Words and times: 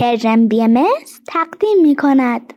پرژن 0.00 0.48
بی 0.48 0.62
ام 0.62 0.84
تقدیم 1.28 1.82
می 1.82 1.96
کند. 1.96 2.54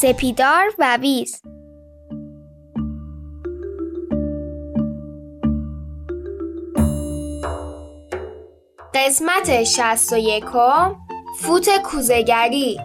سپیدار 0.00 0.74
و 0.78 0.96
ویز 0.96 1.42
قسمت 9.06 9.64
شست 9.64 10.12
و 10.12 10.16
یکم 10.16 10.96
فوت 11.38 11.82
کوزگری 11.82 12.78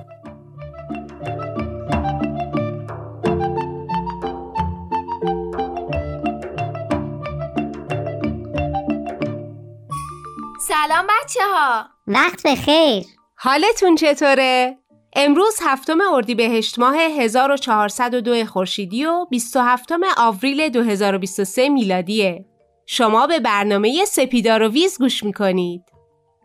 سلام 10.59 11.07
بچه 11.07 11.39
ها 11.53 11.85
وقت 12.07 12.47
بخیر 12.47 13.05
حالتون 13.35 13.95
چطوره؟ 13.95 14.77
امروز 15.13 15.59
هفتم 15.61 15.97
اردیبهشت 16.13 16.79
ماه 16.79 16.95
1402 16.95 18.45
خورشیدی 18.45 19.05
و 19.05 19.25
27 19.25 19.91
آوریل 20.17 20.69
2023 20.69 21.69
میلادیه. 21.69 22.45
شما 22.85 23.27
به 23.27 23.39
برنامه 23.39 24.05
سپیدار 24.05 24.63
و 24.63 24.67
ویز 24.67 24.97
گوش 24.99 25.23
می‌کنید. 25.23 25.96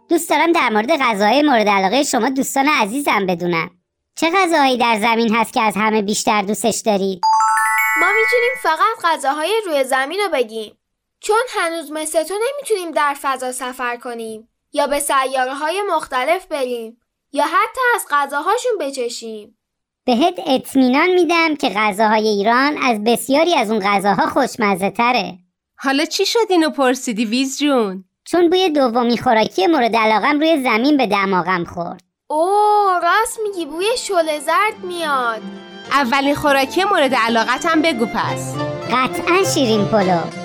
دوست 0.09 0.31
دارم 0.31 0.53
در 0.53 0.69
مورد 0.69 0.97
غذاهای 1.01 1.43
مورد 1.43 1.69
علاقه 1.69 2.03
شما 2.03 2.29
دوستان 2.29 2.69
عزیزم 2.69 3.27
بدونم. 3.27 3.71
چه 4.17 4.31
غذاهایی 4.31 4.79
در 4.79 4.99
زمین 5.01 5.35
هست 5.35 5.53
که 5.53 5.61
از 5.61 5.75
همه 5.77 6.03
بیشتر 6.03 6.43
دوستش 6.43 6.83
دارید؟ 6.87 7.21
ما 8.01 8.07
می‌تونیم 8.07 8.53
فقط 8.63 9.13
غذاهای 9.13 9.63
روی 9.67 9.85
زمین 9.85 10.21
رو 10.21 10.29
بگیم 10.33 10.79
چون 11.21 11.43
هنوز 11.49 11.93
مثل 11.93 12.23
تو 12.23 12.35
نمی‌تونیم 12.35 12.91
در 12.91 13.17
فضا 13.23 13.53
سفر 13.53 13.97
کنیم 13.97 14.49
یا 14.73 14.87
به 14.87 15.01
سیاره 15.01 15.55
های 15.55 15.83
مختلف 15.97 16.47
بریم 16.47 17.01
یا 17.33 17.45
حتی 17.45 17.81
از 17.95 18.07
غذاهاشون 18.11 18.73
بچشیم 18.81 19.59
بهت 20.05 20.41
اطمینان 20.47 21.11
میدم 21.11 21.57
که 21.57 21.69
غذاهای 21.69 22.29
ایران 22.29 22.79
از 22.83 23.05
بسیاری 23.05 23.55
از 23.55 23.71
اون 23.71 23.81
غذاها 23.81 24.27
خوشمزه 24.27 24.91
تره. 24.91 25.39
حالا 25.79 26.05
چی 26.05 26.27
شد 26.27 26.47
اینو 26.51 26.71
پرسیدی 26.71 27.25
ویز 27.25 27.59
جون؟ 27.59 28.05
چون 28.33 28.51
بوی 28.51 28.71
دومی 28.71 29.19
خوراکی 29.19 29.67
مورد 29.67 29.97
علاقم 29.97 30.39
روی 30.39 30.63
زمین 30.63 30.97
به 30.97 31.07
دماغم 31.07 31.65
خورد. 31.65 32.03
اوه 32.31 33.01
راست 33.03 33.41
میگی 33.43 33.67
بوی 33.67 33.87
شل 33.97 34.39
زرد 34.39 34.85
میاد 34.85 35.43
اولین 35.93 36.35
خوراکی 36.35 36.85
مورد 36.85 37.15
علاقتم 37.15 37.83
بگو 37.83 38.07
پس. 38.07 38.55
قطعا 38.93 39.45
شیرین 39.55 39.85
پلو. 39.85 40.42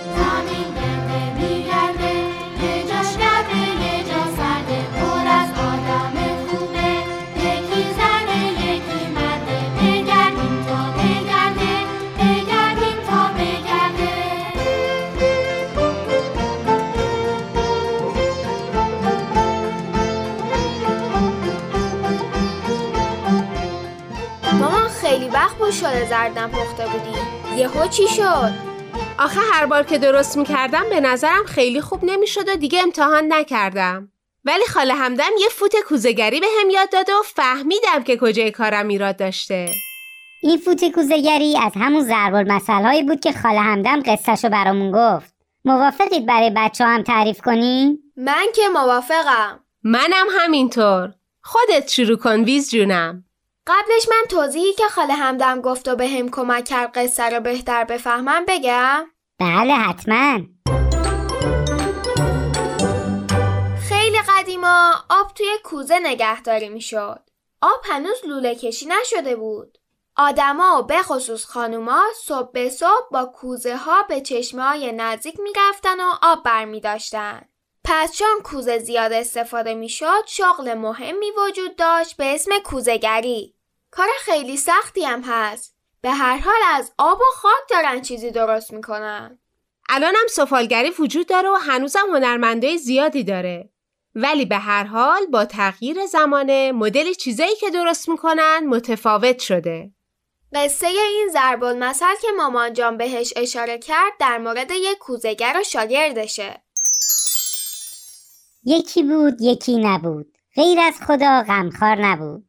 وقت 25.47 25.57
با 25.57 25.71
شل 25.71 26.05
زردم 26.05 26.49
پخته 26.49 26.85
بودی 26.87 27.19
یهو 27.61 27.87
چی 27.87 28.07
شد 28.07 28.51
آخه 29.19 29.39
هر 29.51 29.65
بار 29.65 29.83
که 29.83 29.97
درست 29.97 30.37
می‌کردم 30.37 30.89
به 30.89 30.99
نظرم 30.99 31.45
خیلی 31.45 31.81
خوب 31.81 32.03
نمی‌شد 32.03 32.49
و 32.49 32.55
دیگه 32.55 32.83
امتحان 32.83 33.33
نکردم. 33.33 34.11
ولی 34.45 34.65
خاله 34.65 34.93
همدم 34.93 35.29
یه 35.39 35.47
فوت 35.49 35.75
کوزگری 35.87 36.39
به 36.39 36.47
هم 36.61 36.69
یاد 36.69 36.89
داده 36.91 37.13
و 37.13 37.23
فهمیدم 37.25 38.03
که 38.03 38.17
کجای 38.17 38.51
کارم 38.51 38.87
ایراد 38.87 39.17
داشته. 39.17 39.69
این 40.43 40.57
فوت 40.57 40.91
کوزگری 40.91 41.57
از 41.57 41.71
همون 41.75 42.01
ضرب 42.01 42.35
المثل‌هایی 42.35 43.03
بود 43.03 43.19
که 43.19 43.31
خاله 43.31 43.59
همدم 43.59 44.03
قصهشو 44.05 44.49
برامون 44.49 44.91
گفت. 44.91 45.35
موافقید 45.65 46.25
برای 46.25 46.51
بچه 46.55 46.85
هم 46.85 47.03
تعریف 47.03 47.41
کنیم؟ 47.41 47.99
من 48.17 48.45
که 48.55 48.69
موافقم 48.73 49.59
منم 49.83 50.27
همینطور. 50.39 51.13
خودت 51.43 51.89
شروع 51.89 52.17
کن 52.17 52.43
ویز 52.43 52.71
جونم. 52.71 53.23
قبلش 53.67 54.07
من 54.09 54.27
توضیحی 54.29 54.73
که 54.73 54.83
خاله 54.83 55.13
همدم 55.13 55.61
گفت 55.61 55.87
و 55.87 55.95
به 55.95 56.07
هم 56.07 56.29
کمک 56.29 56.65
کرد 56.65 56.97
قصه 56.97 57.29
رو 57.29 57.39
بهتر 57.39 57.83
بفهمم 57.83 58.45
بگم 58.47 59.05
بله 59.39 59.73
حتما. 59.73 60.39
خیلی 63.89 64.17
قدیما 64.29 64.93
آب 65.09 65.33
توی 65.33 65.47
کوزه 65.63 65.99
نگهداری 65.99 66.69
می‌شد. 66.69 67.19
آب 67.61 67.81
هنوز 67.83 68.17
لوله 68.27 68.55
کشی 68.55 68.85
نشده 68.85 69.35
بود. 69.35 69.77
آدما 70.15 70.79
و 70.79 70.83
به 70.83 70.97
خصوص 70.97 71.45
خانوما 71.45 72.03
صبح 72.25 72.51
به 72.51 72.69
صبح 72.69 73.07
با 73.11 73.25
کوزه 73.25 73.77
ها 73.77 74.03
به 74.03 74.21
چشمه 74.21 74.63
های 74.63 74.91
نزدیک 74.91 75.39
می‌رفتن 75.39 75.99
و 75.99 76.13
آب 76.21 76.43
برمی 76.43 76.79
داشتن. 76.79 77.41
پس 77.83 78.17
چون 78.17 78.41
کوزه 78.43 78.79
زیاد 78.79 79.13
استفاده 79.13 79.73
می‌شد 79.73 80.23
شغل 80.25 80.73
مهمی 80.73 81.31
وجود 81.37 81.75
داشت 81.75 82.17
به 82.17 82.35
اسم 82.35 82.51
کوزهگری. 82.59 83.56
کار 83.97 84.07
خیلی 84.19 84.57
سختی 84.57 85.05
هم 85.05 85.21
هست. 85.25 85.75
به 86.01 86.11
هر 86.11 86.37
حال 86.37 86.61
از 86.67 86.91
آب 86.97 87.19
و 87.21 87.23
خاک 87.35 87.69
دارن 87.69 88.01
چیزی 88.01 88.31
درست 88.31 88.73
می‌کنن. 88.73 89.39
الانم 89.89 90.27
سفالگری 90.29 90.89
وجود 90.99 91.27
داره 91.27 91.49
و 91.49 91.55
هنوزم 91.55 92.09
هنرمندای 92.13 92.77
زیادی 92.77 93.23
داره. 93.23 93.69
ولی 94.15 94.45
به 94.45 94.57
هر 94.57 94.83
حال 94.83 95.25
با 95.25 95.45
تغییر 95.45 96.05
زمانه 96.05 96.71
مدل 96.71 97.13
چیزایی 97.13 97.55
که 97.55 97.69
درست 97.69 98.09
می‌کنن 98.09 98.63
متفاوت 98.67 99.39
شده. 99.39 99.91
قصه 100.53 100.87
این 100.87 101.29
ضرب 101.33 101.63
المثل 101.63 102.15
که 102.21 102.27
مامان 102.37 102.73
جان 102.73 102.97
بهش 102.97 103.33
اشاره 103.35 103.77
کرد 103.77 104.13
در 104.19 104.37
مورد 104.37 104.71
یک 104.71 104.97
کوزگر 104.97 105.55
و 105.59 105.63
شاگردشه. 105.63 106.61
یکی 108.63 109.03
بود 109.03 109.41
یکی 109.41 109.77
نبود. 109.77 110.37
غیر 110.55 110.79
از 110.79 110.93
خدا 111.07 111.43
غمخوار 111.47 111.95
نبود. 111.95 112.46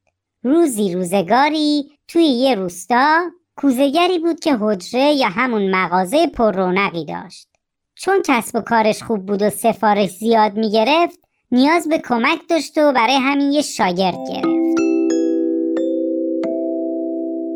روزی 0.48 0.94
روزگاری 0.94 1.91
توی 2.09 2.25
یه 2.25 2.54
روستا 2.54 3.20
کوزگری 3.56 4.19
بود 4.19 4.41
که 4.41 4.56
حجره 4.60 5.12
یا 5.12 5.28
همون 5.28 5.70
مغازه 5.70 6.26
پر 6.26 6.53
رونقی 6.53 7.04
داشت. 7.04 7.48
چون 7.94 8.22
کسب 8.26 8.56
و 8.56 8.60
کارش 8.60 9.03
خوب 9.03 9.26
بود 9.26 9.42
و 9.42 9.50
سفارش 9.50 10.10
زیاد 10.10 10.56
می‌گرفت 10.56 11.20
نیاز 11.53 11.88
به 11.88 11.98
کمک 11.98 12.38
داشت 12.50 12.78
و 12.78 12.92
برای 12.92 13.14
همین 13.14 13.53
یه 13.53 13.62
شاگرد 13.62 14.19
گرفت. 14.28 14.81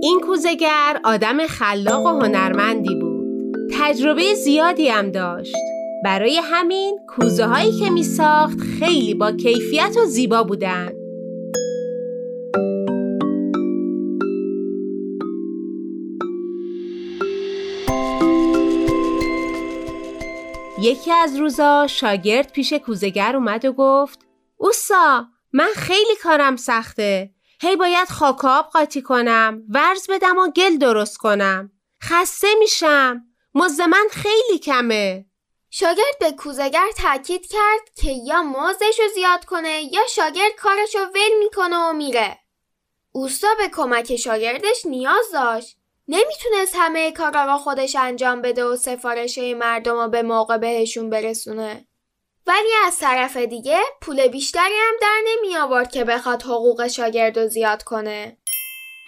این 0.02 0.20
کوزگر 0.26 1.00
آدم 1.04 1.46
خلاق 1.46 2.06
و 2.06 2.08
هنرمندی 2.08 2.94
بود. 2.94 3.22
تجربه 3.80 4.34
زیادی 4.34 4.88
هم 4.88 5.10
داشت. 5.10 5.56
برای 6.04 6.40
همین 6.44 6.98
کوزه 7.08 7.44
هایی 7.44 7.72
که 7.80 7.90
می 7.90 8.02
ساخت 8.02 8.58
خیلی 8.78 9.14
با 9.14 9.32
کیفیت 9.32 9.96
و 9.96 10.06
زیبا 10.06 10.42
بودن. 10.42 11.01
یکی 20.82 21.12
از 21.12 21.36
روزا 21.36 21.86
شاگرد 21.86 22.52
پیش 22.52 22.72
کوزگر 22.72 23.36
اومد 23.36 23.64
و 23.64 23.72
گفت 23.72 24.18
اوسا 24.56 25.26
من 25.52 25.68
خیلی 25.76 26.16
کارم 26.22 26.56
سخته 26.56 27.30
هی 27.60 27.76
باید 27.76 28.08
خاک 28.08 28.44
آب 28.44 28.66
قاطی 28.66 29.02
کنم 29.02 29.62
ورز 29.68 30.10
بدم 30.10 30.38
و 30.38 30.50
گل 30.50 30.78
درست 30.78 31.16
کنم 31.18 31.72
خسته 32.02 32.48
میشم 32.58 33.22
مزد 33.54 33.82
من 33.82 34.06
خیلی 34.10 34.58
کمه 34.58 35.26
شاگرد 35.70 36.18
به 36.20 36.32
کوزگر 36.32 36.90
تاکید 36.96 37.46
کرد 37.46 37.94
که 37.96 38.10
یا 38.26 38.42
موزش 38.42 39.00
رو 39.00 39.08
زیاد 39.14 39.44
کنه 39.44 39.82
یا 39.92 40.06
شاگرد 40.08 40.52
کارش 40.58 40.94
رو 40.94 41.00
ول 41.00 41.38
می‌کنه 41.38 41.76
و 41.76 41.92
میره. 41.92 42.38
اوستا 43.12 43.48
به 43.58 43.68
کمک 43.68 44.16
شاگردش 44.16 44.86
نیاز 44.86 45.26
داشت. 45.32 45.81
نمی‌تونست 46.12 46.74
همه 46.76 47.12
کارا 47.12 47.44
را 47.44 47.58
خودش 47.58 47.96
انجام 47.96 48.42
بده 48.42 48.64
و 48.64 48.76
سفارشه 48.76 49.54
مردم 49.54 49.96
رو 49.96 50.08
به 50.08 50.22
موقع 50.22 50.56
بهشون 50.56 51.10
برسونه. 51.10 51.86
ولی 52.46 52.68
از 52.86 52.98
طرف 52.98 53.36
دیگه 53.36 53.78
پول 54.00 54.28
بیشتری 54.28 54.74
هم 54.88 54.94
در 55.00 55.20
نمی 55.28 55.56
آورد 55.56 55.92
که 55.92 56.04
بخواد 56.04 56.42
حقوق 56.42 56.86
شاگرد 56.86 57.38
رو 57.38 57.48
زیاد 57.48 57.82
کنه. 57.82 58.36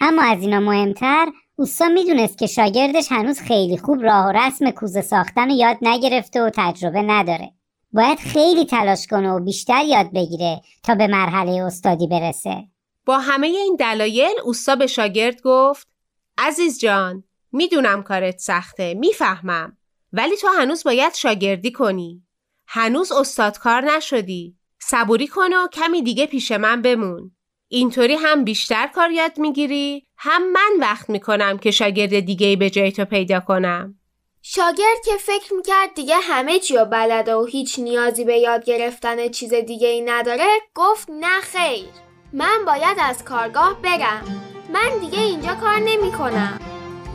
اما 0.01 0.21
از 0.21 0.41
اینا 0.41 0.59
مهمتر 0.59 1.27
اوستا 1.55 1.87
می‌دونست 1.87 2.37
که 2.37 2.47
شاگردش 2.47 3.11
هنوز 3.11 3.39
خیلی 3.39 3.77
خوب 3.77 4.03
راه 4.03 4.25
و 4.25 4.31
رسم 4.31 4.71
کوزه 4.71 5.01
ساختن 5.01 5.49
رو 5.49 5.55
یاد 5.55 5.77
نگرفته 5.81 6.41
و 6.41 6.49
تجربه 6.55 7.01
نداره 7.01 7.51
باید 7.93 8.19
خیلی 8.19 8.65
تلاش 8.65 9.07
کنه 9.07 9.31
و 9.31 9.39
بیشتر 9.39 9.85
یاد 9.85 10.13
بگیره 10.13 10.61
تا 10.83 10.95
به 10.95 11.07
مرحله 11.07 11.63
استادی 11.63 12.07
برسه 12.07 12.63
با 13.05 13.17
همه 13.17 13.47
این 13.47 13.75
دلایل 13.79 14.39
اوستا 14.45 14.75
به 14.75 14.87
شاگرد 14.87 15.41
گفت 15.41 15.94
عزیز 16.37 16.79
جان 16.79 17.23
می‌دونم 17.51 18.03
کارت 18.03 18.37
سخته 18.37 18.93
می‌فهمم. 18.93 19.77
ولی 20.13 20.37
تو 20.37 20.47
هنوز 20.47 20.83
باید 20.83 21.13
شاگردی 21.13 21.71
کنی. 21.71 22.23
هنوز 22.67 23.11
استادکار 23.11 23.81
نشدی. 23.81 24.55
صبوری 24.79 25.27
کن 25.27 25.53
و 25.53 25.67
کمی 25.67 26.01
دیگه 26.01 26.25
پیش 26.25 26.51
من 26.51 26.81
بمون. 26.81 27.31
اینطوری 27.67 28.15
هم 28.15 28.43
بیشتر 28.43 28.87
کار 28.87 29.11
یاد 29.11 29.39
می‌گیری 29.39 30.07
هم 30.17 30.51
من 30.51 30.71
وقت 30.79 31.09
می‌کنم 31.09 31.57
که 31.57 31.71
شاگرد 31.71 32.19
دیگه 32.19 32.55
به 32.55 32.69
جای 32.69 32.91
تو 32.91 33.05
پیدا 33.05 33.39
کنم. 33.39 33.99
شاگرد 34.41 35.05
که 35.05 35.17
فکر 35.19 35.53
می‌کرد 35.53 35.93
دیگه 35.95 36.15
همه 36.15 36.59
چی 36.59 36.75
رو 36.75 36.85
بلده 36.85 37.35
و 37.35 37.45
هیچ 37.45 37.79
نیازی 37.79 38.25
به 38.25 38.37
یاد 38.37 38.65
گرفتن 38.65 39.27
چیز 39.27 39.53
دیگه 39.53 39.87
ای 39.87 40.01
نداره 40.01 40.47
گفت 40.75 41.09
نه 41.09 41.41
خیر. 41.41 41.85
من 42.33 42.65
باید 42.65 42.97
از 43.01 43.23
کارگاه 43.23 43.81
برم. 43.81 44.44
من 44.73 44.99
دیگه 45.01 45.19
اینجا 45.19 45.55
کار 45.55 45.79
نمی 45.79 46.11
کنم 46.11 46.59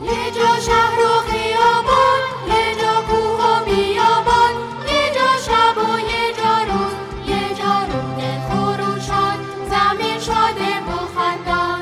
یه 0.03 0.31
جا 0.31 0.59
شهر 0.59 0.99
و 0.99 1.31
خیابان 1.31 2.21
یه 2.47 2.75
جا 2.81 3.01
کوه 3.07 3.61
و 3.61 3.65
بیابان 3.65 4.53
یه 4.87 5.13
جا 5.15 5.29
شب 5.45 5.77
و 5.77 5.99
یه 5.99 6.33
جا 6.37 6.73
روز 6.73 6.93
یه 7.27 7.55
جا 7.55 7.73
رود 7.91 8.21
خروشان 8.49 9.37
زمین 9.69 10.19
شده 10.19 10.79
و 10.79 10.97
خندان. 11.15 11.81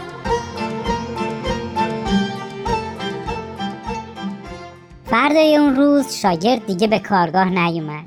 فردای 5.05 5.57
اون 5.57 5.75
روز 5.75 6.15
شاگرد 6.15 6.65
دیگه 6.65 6.87
به 6.87 6.99
کارگاه 6.99 7.49
نیومد. 7.49 8.05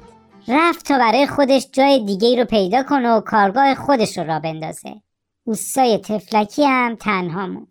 رفت 0.49 0.87
تا 0.87 0.99
برای 0.99 1.27
خودش 1.27 1.69
جای 1.73 2.05
دیگه 2.05 2.29
ای 2.29 2.37
رو 2.37 2.45
پیدا 2.45 2.83
کنه 2.83 3.11
و 3.13 3.21
کارگاه 3.21 3.75
خودش 3.75 4.19
رو 4.19 4.25
را 4.25 4.39
بندازه. 4.39 5.03
اوستای 5.45 5.99
تفلکی 5.99 6.65
هم 6.65 6.97
تنها 6.97 7.47
موند 7.47 7.67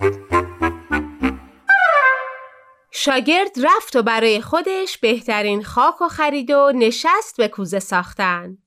شاگرد 2.92 3.52
رفت 3.64 3.96
و 3.96 4.04
برای 4.04 4.42
خودش 4.42 4.98
بهترین 4.98 5.64
خاک 5.64 6.02
و 6.02 6.08
خرید 6.08 6.52
و 6.52 6.72
نشست 6.76 7.38
به 7.38 7.48
کوزه 7.48 7.80
ساختن. 7.80 8.58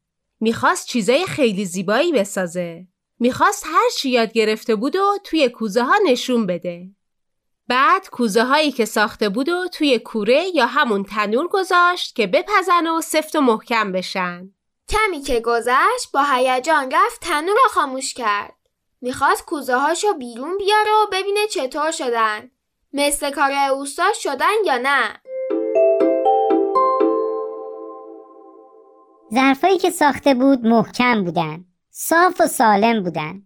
می‌خواست 0.41 0.87
چیزای 0.87 1.27
خیلی 1.27 1.65
زیبایی 1.65 2.13
بسازه. 2.13 2.87
می‌خواست 3.19 3.67
هر 3.67 3.89
چی 3.97 4.11
یاد 4.11 4.33
گرفته 4.33 4.77
بود 4.77 4.97
و 4.97 5.19
توی 5.25 5.49
کوزه 5.49 5.83
ها 5.83 5.95
نشون 6.07 6.47
بده. 6.47 6.91
بعد 7.69 8.09
کوزه 8.11 8.45
هایی 8.45 8.73
که 8.73 8.85
ساخته 8.85 9.29
بود 9.29 9.49
و 9.49 9.69
توی 9.69 9.99
کوره 9.99 10.45
یا 10.55 10.67
همون 10.67 11.05
تنور 11.05 11.49
گذاشت 11.49 12.17
که 12.17 12.27
بپزن 12.27 12.87
و 12.87 13.01
سفت 13.01 13.37
و 13.37 13.41
محکم 13.41 13.93
بشن. 13.93 14.51
کمی 14.89 15.23
که 15.23 15.41
گذشت 15.41 16.13
با 16.13 16.25
هیجان 16.35 16.91
رفت 16.91 17.21
تنور 17.21 17.57
رو 17.65 17.69
خاموش 17.71 18.15
کرد 18.15 18.64
می‌خواست 19.05 19.45
کوزه 19.45 19.77
هاشو 19.77 20.15
بیرون 20.15 20.59
بیاره 20.59 20.91
و 21.03 21.07
ببینه 21.13 21.47
چطور 21.47 21.91
شدن 21.91 22.51
مثل 22.93 23.31
کار 23.31 23.53
اوستا 23.53 24.13
شدن 24.15 24.55
یا 24.67 24.79
نه 24.83 25.21
ظرفایی 29.35 29.79
که 29.79 29.91
ساخته 29.91 30.35
بود 30.35 30.67
محکم 30.67 31.25
بودن 31.25 31.65
صاف 31.91 32.41
و 32.41 32.47
سالم 32.47 33.03
بودن 33.03 33.43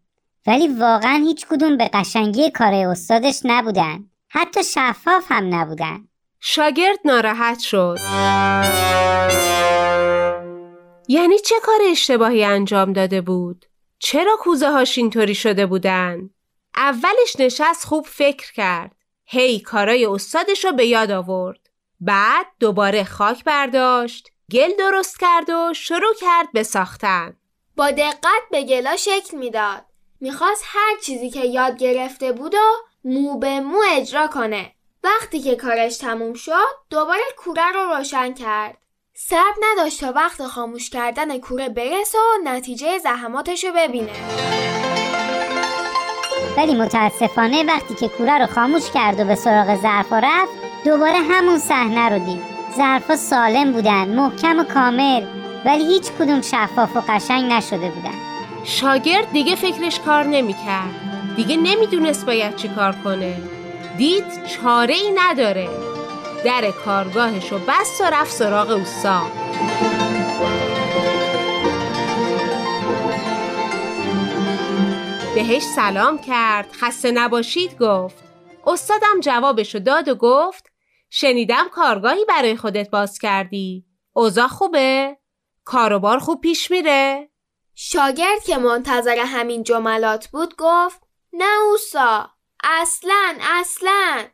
ولی 0.46 0.68
واقعا 0.68 1.16
هیچ 1.16 1.46
کدوم 1.46 1.76
به 1.76 1.90
قشنگی 1.92 2.50
کار 2.50 2.74
استادش 2.74 3.40
نبودن 3.44 4.04
حتی 4.28 4.64
شفاف 4.64 5.24
هم 5.32 5.54
نبودن 5.54 6.08
شاگرد 6.40 6.98
ناراحت 7.04 7.58
شد. 7.58 7.98
یعنی 11.08 11.38
چه 11.38 11.54
کار 11.62 11.78
اشتباهی 11.90 12.44
انجام 12.44 12.92
داده 12.92 13.20
بود؟ 13.20 13.67
چرا 13.98 14.36
کوزه 14.40 14.70
هاش 14.70 14.98
اینطوری 14.98 15.34
شده 15.34 15.66
بودن؟ 15.66 16.30
اولش 16.76 17.36
نشست 17.38 17.84
خوب 17.84 18.06
فکر 18.06 18.52
کرد. 18.52 18.92
هی 19.24 19.60
کارای 19.60 20.06
استادش 20.06 20.64
رو 20.64 20.72
به 20.72 20.86
یاد 20.86 21.10
آورد. 21.10 21.70
بعد 22.00 22.46
دوباره 22.60 23.04
خاک 23.04 23.44
برداشت، 23.44 24.28
گل 24.52 24.70
درست 24.78 25.20
کرد 25.20 25.50
و 25.50 25.74
شروع 25.74 26.14
کرد 26.20 26.52
به 26.52 26.62
ساختن. 26.62 27.36
با 27.76 27.90
دقت 27.90 28.42
به 28.50 28.62
گلا 28.62 28.96
شکل 28.96 29.36
می‌داد 29.36 29.84
می‌خواست 30.20 30.64
هر 30.66 30.96
چیزی 31.02 31.30
که 31.30 31.44
یاد 31.44 31.78
گرفته 31.78 32.32
بود 32.32 32.54
و 32.54 32.58
مو 33.04 33.38
به 33.38 33.60
مو 33.60 33.82
اجرا 33.90 34.26
کنه 34.26 34.72
وقتی 35.04 35.40
که 35.40 35.56
کارش 35.56 35.96
تموم 35.96 36.34
شد 36.34 36.76
دوباره 36.90 37.22
کوره 37.36 37.72
رو 37.72 37.96
روشن 37.96 38.34
کرد 38.34 38.78
صبر 39.20 39.54
نداشت 39.72 40.00
تا 40.00 40.12
وقت 40.12 40.42
خاموش 40.42 40.90
کردن 40.90 41.38
کوره 41.38 41.68
برسه 41.68 42.18
و 42.18 42.44
نتیجه 42.44 42.98
زحماتش 42.98 43.64
رو 43.64 43.70
ببینه 43.76 44.10
ولی 46.56 46.74
متاسفانه 46.74 47.64
وقتی 47.64 47.94
که 47.94 48.08
کوره 48.08 48.38
رو 48.38 48.46
خاموش 48.46 48.90
کرد 48.90 49.20
و 49.20 49.24
به 49.24 49.34
سراغ 49.34 49.82
ظرفا 49.82 50.18
رفت 50.18 50.52
دوباره 50.84 51.18
همون 51.18 51.58
صحنه 51.58 52.08
رو 52.08 52.18
دید 52.18 52.42
ظرفا 52.76 53.16
سالم 53.16 53.72
بودن 53.72 54.08
محکم 54.08 54.60
و 54.60 54.64
کامل 54.64 55.26
ولی 55.64 55.86
هیچ 55.86 56.12
کدوم 56.12 56.40
شفاف 56.42 56.96
و 56.96 57.00
قشنگ 57.08 57.52
نشده 57.52 57.90
بودن 57.90 58.14
شاگرد 58.64 59.32
دیگه 59.32 59.56
فکرش 59.56 60.00
کار 60.00 60.24
نمی‌کرد. 60.24 60.90
دیگه 61.36 61.56
نمی‌دونست 61.56 62.26
باید 62.26 62.56
چی 62.56 62.68
کار 62.68 62.94
کنه. 63.04 63.36
دید 63.96 64.46
چاره 64.46 64.94
ای 64.94 65.10
نداره. 65.14 65.68
در 66.44 66.70
کارگاهش 66.70 67.52
رو 67.52 67.58
بست 67.58 68.00
و 68.00 68.04
رفت 68.04 68.32
سراغ 68.32 68.70
اوسا. 68.70 69.22
بهش 75.34 75.62
سلام 75.62 76.18
کرد 76.18 76.72
خسته 76.72 77.10
نباشید 77.10 77.78
گفت 77.78 78.24
استادم 78.66 79.20
جوابشو 79.22 79.78
داد 79.78 80.08
و 80.08 80.14
گفت 80.14 80.72
شنیدم 81.10 81.68
کارگاهی 81.72 82.24
برای 82.24 82.56
خودت 82.56 82.90
باز 82.90 83.18
کردی 83.18 83.84
اوضاع 84.12 84.48
خوبه؟ 84.48 85.16
کاروبار 85.64 86.18
خوب 86.18 86.40
پیش 86.40 86.70
میره؟ 86.70 87.28
شاگرد 87.74 88.44
که 88.46 88.56
منتظر 88.56 89.18
همین 89.18 89.62
جملات 89.62 90.28
بود 90.28 90.54
گفت 90.58 91.02
نه 91.32 91.60
اوسا 91.70 92.30
اصلا 92.64 93.38
اصلا 93.40 94.24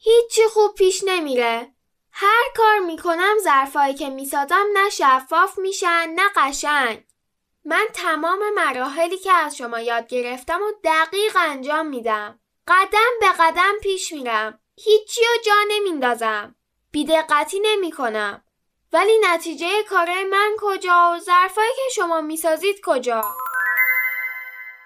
هیچی 0.00 0.42
خوب 0.48 0.74
پیش 0.74 1.02
نمیره. 1.06 1.74
هر 2.12 2.44
کار 2.56 2.78
می‌کنم 2.78 3.34
ظرفایی 3.44 3.94
که 3.94 4.10
می‌سازم 4.10 4.66
نه 4.72 4.90
شفاف 4.90 5.58
میشن 5.58 6.12
نه 6.14 6.28
قشنگ. 6.36 7.04
من 7.64 7.86
تمام 7.94 8.38
مراحلی 8.54 9.18
که 9.18 9.32
از 9.32 9.56
شما 9.56 9.80
یاد 9.80 10.06
گرفتم 10.06 10.60
و 10.62 10.72
دقیق 10.84 11.36
انجام 11.36 11.86
میدم. 11.86 12.40
قدم 12.68 13.10
به 13.20 13.26
قدم 13.40 13.74
پیش 13.82 14.12
میرم. 14.12 14.60
هیچی 14.76 15.20
رو 15.20 15.42
جا 15.46 15.54
نمیندازم. 15.68 16.54
بیدقتی 16.92 17.60
نمی 17.60 17.92
کنم 17.92 18.44
ولی 18.92 19.18
نتیجه 19.22 19.82
کارای 19.90 20.24
من 20.24 20.56
کجا 20.60 21.12
و 21.14 21.18
ظرفایی 21.18 21.70
که 21.76 21.94
شما 21.94 22.20
می‌سازید 22.20 22.80
کجا؟ 22.84 23.24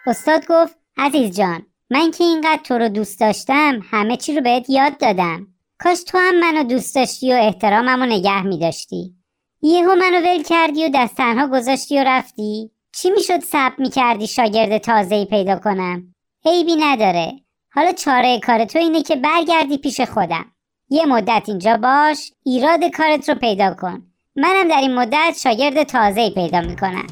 استاد 0.07 0.47
گفت 0.47 0.77
عزیز 0.97 1.37
جان. 1.37 1.72
من 1.93 2.11
که 2.11 2.25
اینقدر 2.25 2.61
تو 2.65 2.79
رو 2.79 2.89
دوست 2.89 3.21
داشتم 3.21 3.81
همه 3.91 4.17
چی 4.17 4.35
رو 4.35 4.43
بهت 4.43 4.71
یاد 4.71 4.99
دادم. 4.99 5.47
کاش 5.79 6.03
تو 6.03 6.19
هم 6.19 6.41
منو 6.41 6.63
دوست 6.63 6.95
داشتی 6.95 7.33
و 7.33 7.37
احترامم 7.37 8.03
رو 8.03 8.07
نگه 8.07 8.43
می 8.43 8.59
داشتی 8.59 9.15
یهو 9.63 9.95
منو 9.95 10.21
ول 10.21 10.43
کردی 10.43 10.87
و 10.87 10.91
دست 10.95 11.17
تنها 11.17 11.47
گذاشتی 11.47 11.99
و 11.99 12.05
رفتی. 12.05 12.71
چی 12.97 13.11
می‌شد 13.11 13.41
صبر 13.41 13.75
می 13.79 13.91
کردی 13.91 14.27
شاگرد 14.27 14.79
تازه 14.79 15.25
پیدا 15.25 15.57
کنم؟ 15.57 16.15
عیبی 16.45 16.77
نداره. 16.77 17.33
حالا 17.75 17.93
چاره 17.93 18.41
کار 18.41 18.65
تو 18.65 18.79
اینه 18.79 19.03
که 19.03 19.17
برگردی 19.17 19.79
پیش 19.79 20.01
خودم. 20.01 20.45
یه 20.91 21.07
مدت 21.07 21.45
اینجا 21.49 21.77
باش 21.77 22.33
ایراد 22.45 22.85
کارت 22.85 23.29
رو 23.29 23.35
پیدا 23.35 23.75
کن. 23.75 24.03
منم 24.37 24.69
در 24.69 24.81
این 24.81 24.95
مدت 24.95 25.37
شاگرد 25.43 25.83
تازه 25.83 26.31
پیدا 26.31 26.61
می‌کنم. 26.61 27.07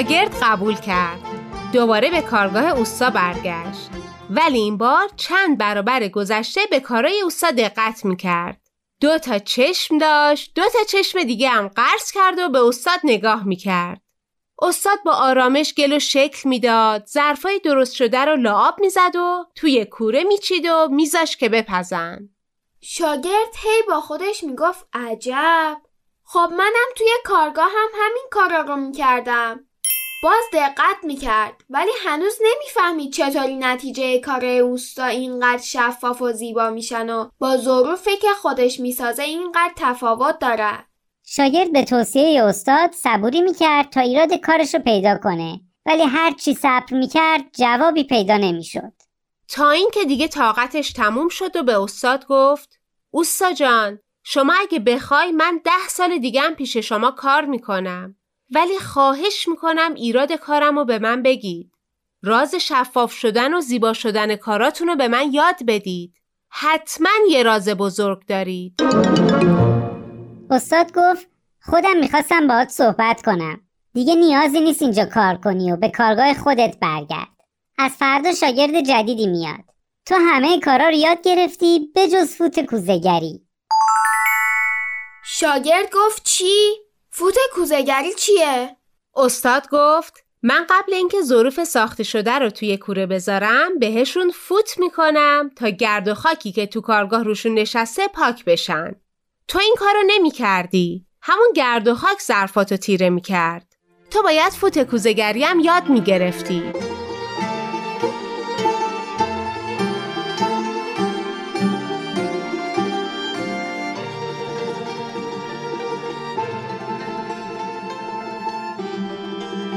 شاگرد 0.00 0.36
قبول 0.42 0.74
کرد. 0.74 1.20
دوباره 1.72 2.10
به 2.10 2.20
کارگاه 2.20 2.64
اوستا 2.64 3.10
برگشت. 3.10 3.90
ولی 4.30 4.58
این 4.58 4.78
بار 4.78 5.10
چند 5.16 5.58
برابر 5.58 6.08
گذشته 6.08 6.60
به 6.70 6.80
کارای 6.80 7.20
اوستا 7.20 7.50
دقت 7.50 8.04
می‌کرد. 8.04 8.60
دو 9.00 9.18
تا 9.18 9.38
چشم 9.38 9.98
داشت، 9.98 10.52
دو 10.54 10.62
تا 10.62 10.84
چشم 10.88 11.22
دیگه 11.22 11.48
هم 11.48 11.68
قرض 11.68 12.10
کرد 12.10 12.38
و 12.38 12.48
به 12.48 12.58
استاد 12.58 13.00
نگاه 13.04 13.44
می‌کرد. 13.44 14.00
استاد 14.62 14.98
با 15.04 15.12
آرامش 15.12 15.74
گل 15.74 15.92
و 15.92 15.98
شکل 15.98 16.48
می‌داد 16.48 17.06
ظرفای 17.06 17.58
درست 17.58 17.94
شده 17.94 18.24
رو 18.24 18.36
لعاب 18.36 18.80
می‌زد 18.80 19.16
و 19.16 19.44
توی 19.54 19.84
کوره 19.84 20.24
میچید 20.24 20.66
و 20.66 20.88
میذاش 20.90 21.36
که 21.36 21.48
بپزن 21.48 22.18
شاگرد 22.80 23.54
هی 23.56 23.82
با 23.88 24.00
خودش 24.00 24.44
می‌گفت 24.44 24.86
عجب 24.92 25.76
خب 26.24 26.48
منم 26.52 26.88
توی 26.96 27.08
کارگاه 27.24 27.68
هم 27.76 27.88
همین 27.94 28.24
کارا 28.30 28.60
رو 28.60 28.76
می‌کردم 28.76 29.66
باز 30.22 30.44
دقت 30.52 30.96
می‌کرد 31.02 31.64
ولی 31.70 31.90
هنوز 32.04 32.38
نمی‌فهمید 32.40 33.12
چطوری 33.12 33.56
نتیجه 33.56 34.18
کار 34.18 34.44
اوستا 34.44 35.04
اینقدر 35.04 35.62
شفاف 35.62 36.22
و 36.22 36.32
زیبا 36.32 36.70
میشن 36.70 37.10
و 37.10 37.28
با 37.38 37.56
ظروفی 37.56 38.16
که 38.16 38.28
خودش 38.42 38.80
می‌سازه 38.80 39.22
اینقدر 39.22 39.72
تفاوت 39.76 40.38
دارد 40.38 40.86
شاگرد 41.24 41.72
به 41.72 41.84
توصیه 41.84 42.44
استاد 42.44 42.92
صبوری 42.92 43.40
می‌کرد 43.40 43.90
تا 43.90 44.00
ایراد 44.00 44.34
کارش 44.34 44.74
رو 44.74 44.80
پیدا 44.80 45.18
کنه 45.18 45.60
ولی 45.86 46.02
هر 46.02 46.30
چی 46.30 46.54
صبر 46.54 46.94
می‌کرد 46.94 47.44
جوابی 47.52 48.04
پیدا 48.04 48.36
نمی‌شد. 48.36 48.92
تا 49.48 49.70
اینکه 49.70 50.04
دیگه 50.04 50.28
طاقتش 50.28 50.92
تموم 50.92 51.28
شد 51.28 51.56
و 51.56 51.62
به 51.62 51.82
استاد 51.82 52.26
گفت 52.26 52.78
اوستا 53.10 53.52
جان 53.52 53.98
شما 54.22 54.54
اگه 54.60 54.78
بخوای 54.78 55.32
من 55.32 55.60
ده 55.64 55.88
سال 55.88 56.18
دیگه 56.18 56.40
هم 56.40 56.54
پیش 56.54 56.76
شما 56.76 57.10
کار 57.10 57.44
می‌کنم. 57.44 58.16
ولی 58.50 58.78
خواهش 58.78 59.48
می‌کنم 59.48 59.94
ایراد 59.94 60.32
کارم 60.32 60.78
رو 60.78 60.84
به 60.84 60.98
من 60.98 61.22
بگید. 61.22 61.72
راز 62.22 62.54
شفاف 62.54 63.12
شدن 63.12 63.54
و 63.54 63.60
زیبا 63.60 63.92
شدن 63.92 64.36
کاراتون 64.36 64.88
رو 64.88 64.96
به 64.96 65.08
من 65.08 65.32
یاد 65.32 65.56
بدید. 65.66 66.14
حتما 66.48 67.10
یه 67.28 67.42
راز 67.42 67.68
بزرگ 67.68 68.26
دارید. 68.26 68.74
استاد 70.50 70.92
گفت 70.94 71.26
خودم 71.62 71.96
می‌خواستم 71.96 72.46
باهات 72.46 72.68
صحبت 72.68 73.22
کنم. 73.22 73.60
دیگه 73.94 74.14
نیازی 74.14 74.60
نیست 74.60 74.82
اینجا 74.82 75.04
کار 75.04 75.36
کنی 75.36 75.72
و 75.72 75.76
به 75.76 75.88
کارگاه 75.88 76.34
خودت 76.34 76.78
برگرد. 76.80 77.28
از 77.78 77.92
فردا 77.92 78.32
شاگرد 78.32 78.80
جدیدی 78.80 79.26
میاد. 79.26 79.64
تو 80.06 80.14
همه 80.14 80.60
کارا 80.60 80.88
رو 80.88 80.94
یاد 80.94 81.22
گرفتی 81.22 81.90
به 81.94 82.08
جز 82.08 82.34
فوت 82.34 82.60
کوزهگری. 82.60 83.46
شاگرد 85.24 85.90
گفت 85.94 86.24
چی؟ 86.24 86.89
فوت 87.20 87.34
کوزهگری 87.54 88.14
چیه؟ 88.14 88.76
استاد 89.16 89.68
گفت 89.72 90.24
من 90.42 90.66
قبل 90.70 90.94
اینکه 90.94 91.22
ظروف 91.22 91.64
ساخته 91.64 92.02
شده 92.02 92.38
رو 92.38 92.50
توی 92.50 92.76
کوره 92.76 93.06
بذارم 93.06 93.78
بهشون 93.78 94.30
فوت 94.30 94.78
می‌کنم 94.78 95.50
تا 95.56 95.68
گرد 95.68 96.08
و 96.08 96.14
خاکی 96.14 96.52
که 96.52 96.66
تو 96.66 96.80
کارگاه 96.80 97.22
روشون 97.22 97.54
نشسته 97.54 98.08
پاک 98.08 98.44
بشن. 98.44 98.94
تو 99.48 99.58
این 99.58 99.74
کارو 99.78 99.98
نمی 100.06 100.30
کردی 100.30 101.06
همون 101.22 101.52
گرد 101.56 101.88
و 101.88 101.94
خاک 101.94 102.20
ظرفاتو 102.22 102.76
تیره 102.76 103.10
می‌کرد. 103.10 103.76
تو 104.10 104.22
باید 104.22 104.52
فوت 104.52 104.82
کوزهگری 104.82 105.44
هم 105.44 105.60
یاد 105.60 105.88
می‌گرفتی. 105.88 106.62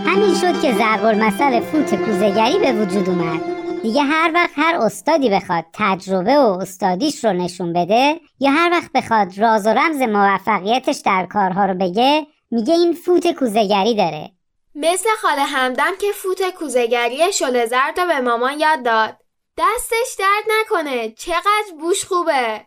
همین 0.05 0.35
شد 0.35 0.61
که 0.61 0.73
ضرب 0.73 1.05
المثل 1.05 1.59
فوت 1.59 1.95
کوزهگری 1.95 2.59
به 2.59 2.73
وجود 2.73 3.09
اومد. 3.09 3.41
دیگه 3.81 4.01
هر 4.01 4.31
وقت 4.33 4.51
هر 4.55 4.75
استادی 4.75 5.29
بخواد 5.29 5.65
تجربه 5.73 6.37
و 6.37 6.57
استادیش 6.61 7.25
رو 7.25 7.33
نشون 7.33 7.73
بده 7.73 8.19
یا 8.39 8.51
هر 8.51 8.69
وقت 8.71 8.91
بخواد 8.91 9.37
راز 9.37 9.67
و 9.67 9.69
رمز 9.69 10.01
موفقیتش 10.01 11.01
در 11.05 11.27
کارها 11.31 11.65
رو 11.65 11.73
بگه 11.73 12.27
میگه 12.51 12.73
این 12.73 12.93
فوت 12.93 13.31
کوزهگری 13.31 13.95
داره. 13.95 14.31
مثل 14.75 15.09
خاله 15.21 15.41
همدم 15.41 15.91
که 16.01 16.07
فوت 16.13 16.49
کوزهگری 16.59 17.33
شل 17.33 17.65
زرد 17.65 17.99
رو 17.99 18.07
به 18.07 18.19
مامان 18.19 18.59
یاد 18.59 18.83
داد. 18.85 19.15
دستش 19.57 20.15
درد 20.19 20.55
نکنه. 20.59 21.09
چقدر 21.09 21.73
بوش 21.79 22.05
خوبه. 22.05 22.61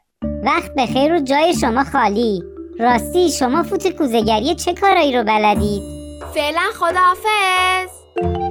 وقت 0.44 0.74
بخیر 0.76 1.14
و 1.14 1.18
جای 1.18 1.54
شما 1.54 1.84
خالی. 1.84 2.42
راستی 2.80 3.30
شما 3.30 3.62
فوت 3.62 3.88
کوزهگری 3.88 4.54
چه 4.54 4.74
کارایی 4.74 5.16
رو 5.16 5.24
بلدید؟ 5.24 5.95
فعلا 6.36 6.60
خداحافظ. 6.74 8.45